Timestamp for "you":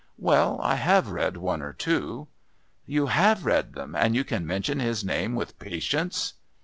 2.87-3.05, 4.15-4.23